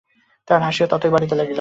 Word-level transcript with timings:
তাহার 0.47 0.61
হাসিও 0.63 0.87
ততই 0.91 1.11
বাড়িতে 1.11 1.35
লাগিল। 1.35 1.49